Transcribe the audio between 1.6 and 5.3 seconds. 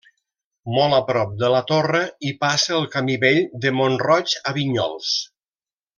torre hi passa el camí vell de Mont-roig a Vinyols.